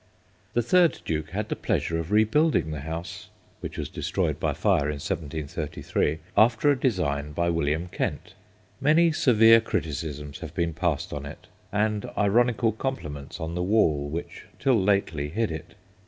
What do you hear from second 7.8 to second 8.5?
Kent.